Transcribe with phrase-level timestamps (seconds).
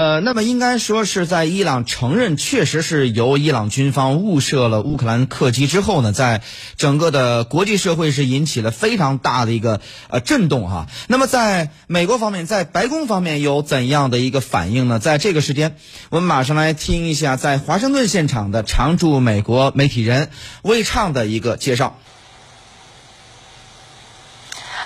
[0.00, 6.40] 呃，那么应该说是在伊朗承认确实是由伊朗军方误射了乌克兰客机之后呢，在
[6.78, 10.86] 整个的国际社会是引起了非常大的一个呃震动哈。
[11.06, 14.98] 那么在美国方面，在白宫方面有怎样的一个反应呢？
[14.98, 15.76] 在这个时间，
[16.08, 20.30] 我们马上来听一下在华盛顿现场的常驻美国媒体人
[20.62, 21.98] 魏畅的一个介绍。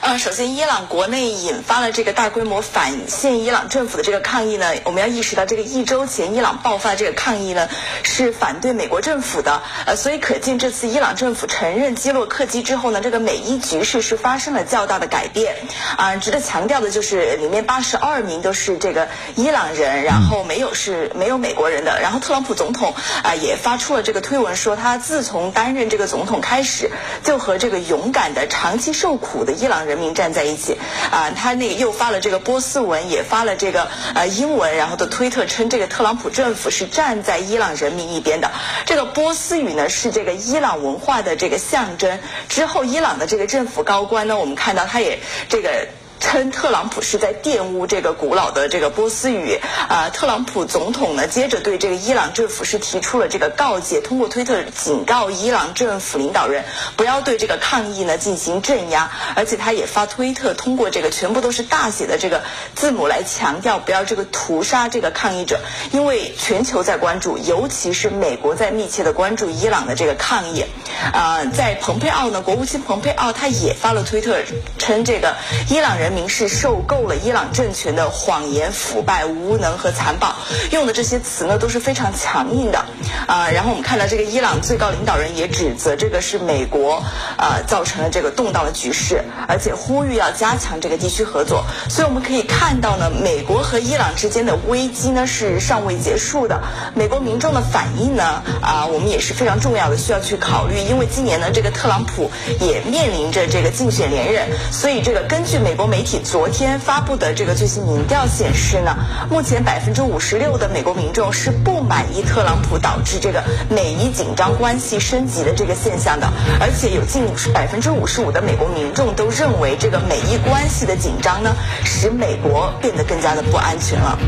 [0.04, 7.70] 呃，首先，伊朗国内引发了这个大规模反现伊朗政府的这个抗议呢，我们要意识到，这个一周前伊朗爆发这个抗议呢，
[8.02, 9.62] 是反对美国政府的。
[9.86, 15.56] 呃，所以可见这次伊朗政府承认击落客机之后呢，这个美伊局势是发生了较大的改变。
[15.96, 21.98] 啊，值得强调的就是，里面八十二名都是这个伊朗人，然后没有是没有美国人的。
[22.02, 22.92] 然后特朗普总统
[23.22, 26.90] 啊也发出了这个推文说，他自从担任这个总统开始，
[27.22, 29.93] 就和这个勇敢的、长期受苦的伊朗人。
[29.94, 30.76] 人民站在一起，
[31.12, 38.50] 啊，他那又发了这个波斯文，也发了这个呃英文，然后的推特称这个特朗普政府是站在伊朗人民一边的。
[38.86, 42.18] 这个波斯语呢是这个伊朗文化的这个象征。
[42.48, 45.86] 之后，伊朗的这个政府高官呢，我们看到他也这个。
[46.24, 56.64] 称特朗普是在玷污这个古老的这个波斯语啊，特朗普总统呢，接着对这个伊朗政府是提出了这个告诫，通过推特警告伊朗政府领导人
[56.96, 62.42] 不要对这个抗议呢进行镇压，而且他也发推特，通过这个全部都是大写的这个
[62.74, 65.60] 字母来强调不要这个屠杀这个抗议者，
[65.92, 70.64] 因为全球在关注，尤其是美国在密切的关注伊朗的这个抗议
[71.12, 74.38] 啊，在蓬佩奥呢，国务卿蓬佩奥他也发了推特，
[74.78, 75.36] 称这个
[75.68, 76.13] 伊朗人。
[76.14, 80.34] 民是受够了伊朗政权的谎言、腐败、无能和残暴，
[80.70, 82.84] 用的这些词呢都是非常强硬的
[83.26, 83.50] 啊。
[83.50, 87.02] 然后我们看到这个伊朗最高领导人也指责这个是美国
[87.36, 91.64] 啊造成了这个动荡的局势，而且呼吁要加强这个地区合作。
[91.90, 96.62] 所以我们可以看到呢，美国和伊朗之间的危机呢是尚未结束的。
[96.94, 100.78] 美国民众的反应呢啊，我们也是非常重要的，需要去考虑。
[100.78, 106.03] 因为今年呢，这个特朗普也面临着这个竞选连任，所以这个根据美国媒。
[106.22, 108.94] 昨天发布的这个最新民调显示呢，
[109.30, 121.54] 目前百分之五十六的美国民众是不满意特朗普导致这个美伊紧张关系升级的这个现象的，而且有近百分之五十五的美国民众都认为这个美伊关系的紧张呢，
[121.84, 124.18] 使美国变得更加的不安全了。